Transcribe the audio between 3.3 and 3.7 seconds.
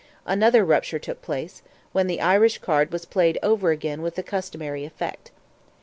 over